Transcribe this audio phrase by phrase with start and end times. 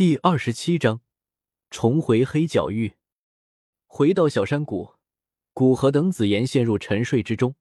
[0.00, 1.02] 第二十七章，
[1.68, 2.94] 重回黑角域。
[3.86, 4.94] 回到小山谷，
[5.52, 7.54] 古河等紫妍陷入沉睡之中，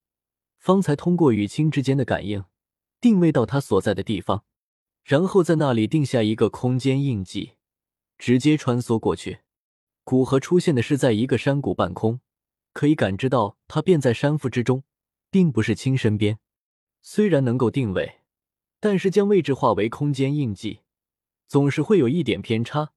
[0.58, 2.46] 方才通过与青之间的感应，
[3.02, 4.46] 定位到他所在的地方，
[5.04, 7.56] 然后在那里定下一个空间印记，
[8.18, 9.40] 直接穿梭过去。
[10.06, 12.22] 古河出现的是在一个山谷半空，
[12.72, 14.86] 可以感知到他便在山腹之中，
[15.30, 16.40] 并不是青身边。
[17.02, 18.22] 虽然能够定位，
[18.80, 20.80] 但是将位置化为空间印记。
[21.50, 22.92] 总是会有一点偏差，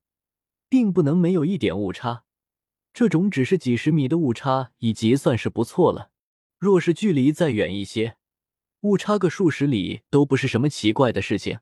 [0.69, 2.25] 并不能没有一点误差。
[2.93, 6.11] 这种只是几十米的误差已经算是不错了。
[6.59, 8.19] 若是距离再远一些，
[8.83, 11.61] 误差个数十里都不是什么奇怪的事情。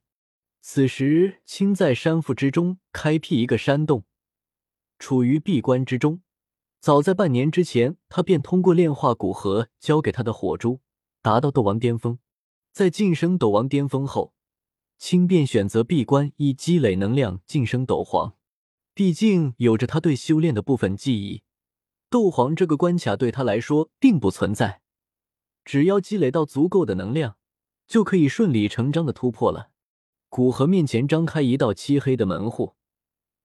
[0.60, 4.04] 此时，青在山腹之中开辟一个山洞，
[4.98, 6.22] 处于闭关之中。
[6.80, 10.80] 早在半年之前，他便通过炼化古河交给他的火珠，
[11.22, 12.18] 达到斗王巅峰。
[12.72, 14.34] 在晋升斗王巅峰后。
[15.00, 18.36] 轻便选择闭关以积累能量晋升斗皇，
[18.92, 21.42] 毕竟有着他对修炼的部分记忆，
[22.10, 24.82] 斗皇这个关卡对他来说并不存在。
[25.64, 27.38] 只要积累到足够的能量，
[27.86, 29.70] 就可以顺理成章的突破了。
[30.28, 32.74] 古河面前张开一道漆黑的门户，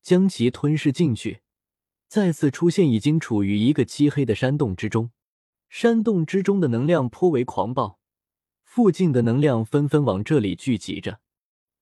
[0.03, 1.39] 将其吞噬进去，
[2.09, 5.11] 再次出现已经处于一个漆黑的山洞之中。
[5.69, 7.97] 山洞之中的能量颇为狂暴，
[8.65, 11.21] 附近的能量纷纷往这里聚集着。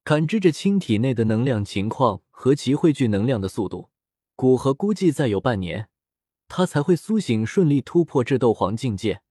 [0.03, 3.89] 感知着青体内的能量情况和其汇聚能量的速度，
[4.35, 5.87] 古河估计再有半年，
[6.49, 9.21] 他才会苏醒，顺利突破至斗皇境界。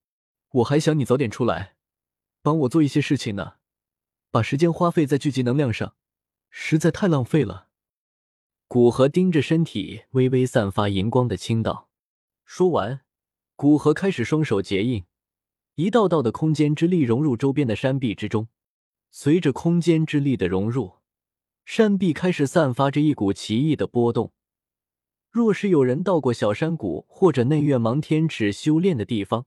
[0.50, 1.74] 我还想你早点出来，
[2.40, 3.56] 帮我做一些事情呢，
[4.30, 5.94] 把时间花费在聚集能量上，
[6.48, 7.68] 实在太浪费了。
[8.66, 11.90] 古河盯着身体微微散发银光的青道，
[12.46, 13.02] 说完，
[13.56, 15.04] 古河开始双手结印，
[15.74, 18.48] 一道道的空间之力融入周边的山壁之中。
[19.14, 20.94] 随着空间之力的融入，
[21.66, 24.32] 山壁开始散发着一股奇异的波动。
[25.30, 29.44] 若是有人到过小山谷或者内院芒天池修炼的地方，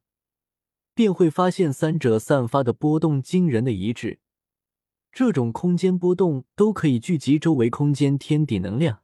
[0.94, 4.20] 便会发现三者散发的波动惊人的一致。
[5.12, 9.02] 这种空间波动都可以聚集周围空间天地能量，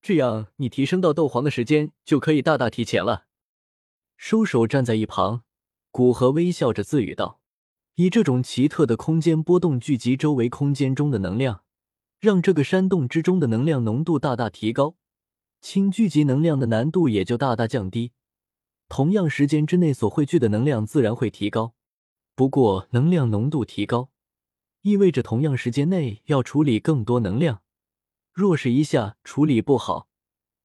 [0.00, 3.26] 这样你提升到斗皇的时间就可以大大提前了。
[4.16, 5.42] 收手站在一旁，
[5.90, 7.40] 古河微笑着自语道。
[7.96, 11.62] 以这种奇特的空间波动聚集周围空间中的能量，
[12.18, 14.96] 让这个山洞之中的能量浓度大大提高，
[15.60, 18.10] 轻聚集能量的难度也就大大降低。
[18.88, 21.74] 同样时间之内所汇聚的能量自然会提高。
[22.34, 24.10] 不过，能量浓度提高，
[24.82, 27.62] 意味着同样时间内要处理更多能量。
[28.32, 30.08] 若是一下处理不好，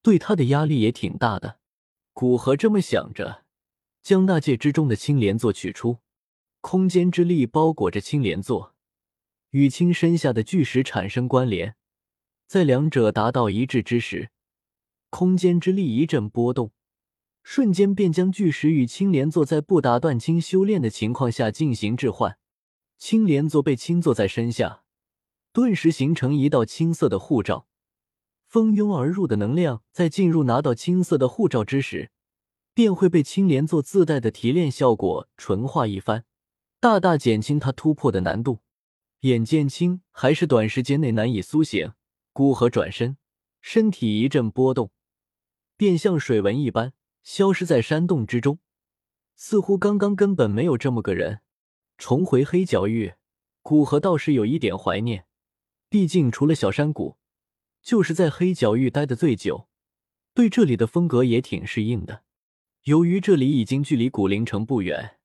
[0.01, 1.59] 对他的压力也挺大的。
[2.11, 3.45] 古河这么想着，
[4.01, 5.99] 将那戒之中的青莲座取出。
[6.61, 8.75] 空间之力包裹着青莲座，
[9.51, 11.75] 与青身下的巨石产生关联，
[12.47, 14.29] 在两者达到一致之时，
[15.09, 16.71] 空间之力一阵波动，
[17.41, 22.37] 瞬间便将巨石与青莲座在不打断青修炼的情况下进行置换。
[22.97, 24.83] 青莲座被青坐在身下，
[25.53, 27.67] 顿时形成一道青色的护罩，
[28.45, 32.11] 蜂拥而入的能量在进入拿到青色的护罩之时，
[32.73, 36.25] 便会被青莲座自带的提炼效果纯化一番。
[36.81, 38.59] 大大减轻他突破的难度。
[39.21, 41.91] 眼见青还是短时间内难以苏醒，
[42.31, 43.17] 孤河转身，
[43.59, 44.91] 身体一阵波动，
[45.75, 48.59] 便像水纹一般消失在山洞之中，
[49.35, 51.41] 似乎刚刚根本没有这么个人。
[51.97, 53.15] 重回黑角域，
[53.61, 55.25] 古河倒是有一点怀念，
[55.89, 57.17] 毕竟除了小山谷，
[57.81, 59.67] 就是在黑角域待的最久，
[60.33, 62.23] 对这里的风格也挺适应的。
[62.83, 65.18] 由于这里已经距离古灵城不远。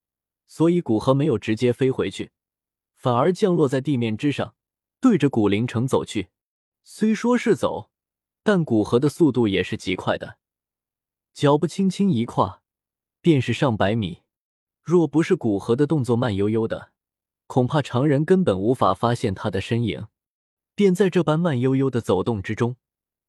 [0.47, 2.31] 所以古河没有直接飞回去，
[2.97, 4.55] 反而降落在地面之上，
[5.01, 6.29] 对着古灵城走去。
[6.83, 7.91] 虽说是走，
[8.43, 10.39] 但古河的速度也是极快的，
[11.33, 12.63] 脚步轻轻一跨，
[13.21, 14.23] 便是上百米。
[14.83, 16.93] 若不是古河的动作慢悠悠的，
[17.47, 20.09] 恐怕常人根本无法发现他的身影。
[20.75, 22.77] 便在这般慢悠悠的走动之中，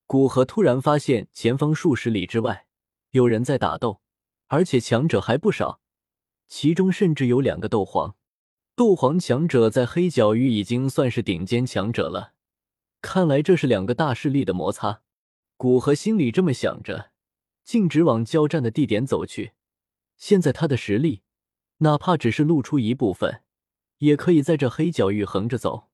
[0.06, 2.66] 古河突然发现前方数十里之外
[3.12, 4.02] 有人在打斗，
[4.48, 5.80] 而且强者还不少。
[6.48, 8.16] 其中甚至有两个斗皇，
[8.76, 12.34] 斗皇强者在黑角域已经算是顶尖强者了。
[13.02, 15.02] 看来这是两个大势力的摩擦。
[15.58, 17.12] 古河心里这么想着，
[17.64, 19.54] 径直往交战的地点走去。
[20.18, 21.22] 现在他的实力，
[21.78, 23.42] 哪怕只是露出一部分，
[24.00, 25.90] 也可以在这黑角域横着走。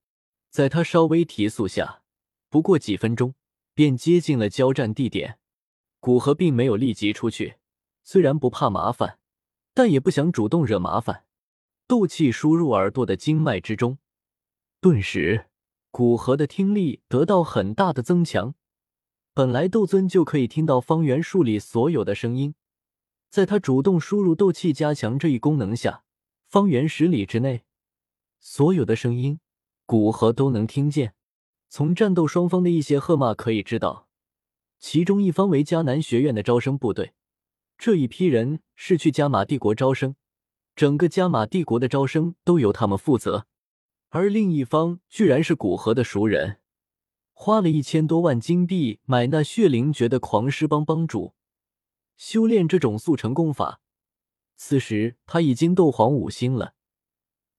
[0.50, 2.02] 在他稍微提速下，
[2.50, 3.36] 不过几分钟
[3.74, 5.38] 便接近了交战地点。
[6.00, 7.56] 古河并没有立即出去，
[8.04, 9.20] 虽然不怕麻烦。
[9.74, 11.26] 但也不想主动惹麻烦，
[11.88, 13.98] 斗气输入耳朵的经脉之中，
[14.80, 15.46] 顿时
[15.92, 18.56] 古河的听力得到很大的增强，
[19.34, 22.56] 本来斗尊就可以听到方圆数里所有的声音，
[23.30, 26.04] 在他主动输入斗气加强这一功能下，
[26.48, 27.64] 方圆十里之内
[28.40, 29.40] 所有的声音，
[29.86, 31.14] 古河都能听见。
[31.70, 34.10] 从战斗双方的一些喝骂可以知道，
[34.80, 37.14] 其中一方为迦南学院的招生部队，
[37.84, 40.16] 这一批人是去加玛帝国招生，
[40.76, 43.46] 整个加玛帝国的招生都由他们负责；
[44.10, 46.60] 而另一方居然是古河的熟人。
[47.34, 51.34] 花了一千多万金币买那血灵诀的狂狮帮帮主，
[52.16, 53.82] 修炼这种速成功法。
[54.56, 56.76] 此时他已经斗皇五星了，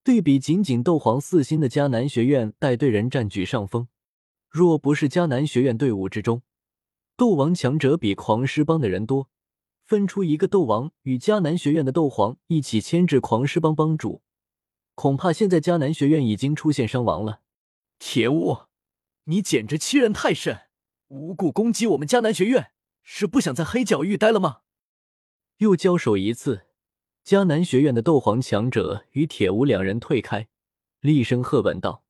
[0.05, 3.89] 对比仅仅斗皇四星的迦南学院带队人占据上风。
[4.49, 6.43] 若不是迦南学院队伍之中
[7.17, 9.29] 斗王强者比狂狮帮的人多，
[9.85, 14.23] 分出一个斗王与迦南学院的斗皇一起牵制狂狮帮帮主，
[14.95, 17.41] 恐怕现在迦南学院已经出现伤亡了。
[17.99, 18.63] 铁乌。
[19.27, 20.63] 你简直欺人太甚！
[21.07, 22.73] 无故攻击我们迦南学院，
[23.05, 24.63] 是不想在黑角域待了吗？
[25.59, 26.67] 又交手一次，
[27.25, 30.49] 迦南学院的斗皇强者与铁无两人退开，
[30.99, 32.03] 厉声喝问道：“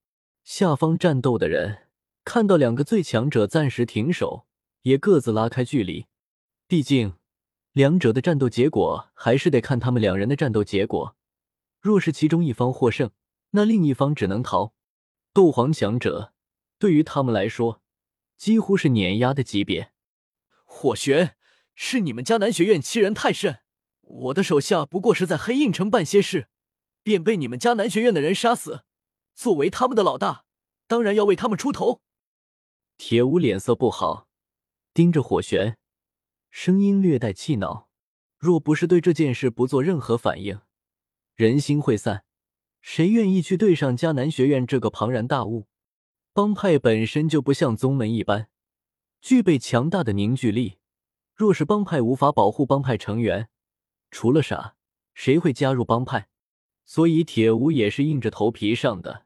[0.43, 1.89] 下方战斗的人
[2.25, 4.47] 看到两个最强者暂时停手，
[4.81, 6.07] 也各自拉开距离。
[6.67, 7.13] 毕竟，
[7.73, 11.17] 两者的战斗结果还是得看他们两人的战斗结果。
[11.81, 13.11] 若是其中一方获胜，
[13.51, 14.75] 那另一方只能逃。
[15.33, 16.33] 斗皇强者。”
[16.79, 17.81] 对于他们来说，
[18.37, 19.93] 几乎是碾压的级别。
[20.65, 21.37] 火玄，
[21.77, 23.61] 是你们迦南学院欺人太甚！
[24.01, 26.49] 我的手下不过是在黑印城办些事，
[27.05, 28.83] 便被你们迦南学院的人杀死。
[29.37, 30.45] 作为他们的老大，
[30.89, 32.01] 当然要为他们出头。
[32.99, 34.27] 铁武脸色不好，
[34.93, 35.79] 盯着火玄，
[36.55, 37.89] 声音略带气恼。
[38.37, 40.61] 若不是对这件事不做任何反应，
[41.35, 42.25] 人心会散，
[42.83, 45.67] 谁愿意去对上迦南学院这个庞然大物？
[46.35, 48.49] 帮派本身就不像宗门一般
[49.23, 50.77] 具备强大的凝聚力，
[51.35, 53.49] 若是帮派无法保护帮派成员，
[54.11, 54.77] 除了傻，
[55.15, 56.29] 谁会加入帮派？
[56.85, 59.25] 所以铁无也是硬着头皮上的，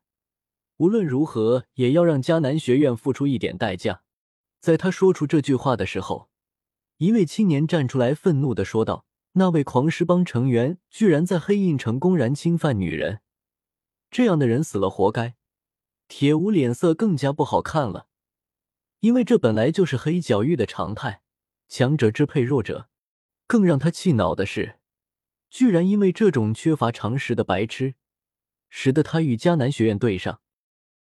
[0.77, 4.05] 无论如何也要让迦南学院付出一点代价。
[4.61, 6.31] 在他说出这句话的时候，
[6.99, 13.21] 一位青年站出来，愤怒的说道：“那位狂狮帮成员居然在黑印城公然侵犯女人，
[14.11, 15.35] 这样的人死了活该。”
[16.09, 18.07] 铁无脸色更加不好看了，
[19.01, 21.21] 因为这本来就是黑角域的常态，
[21.69, 22.89] 强者支配弱者。
[23.49, 24.79] 更让他气恼的是，
[25.51, 27.95] 居然因为这种缺乏常识的白痴，
[28.71, 30.41] 使得他与迦南学院对上。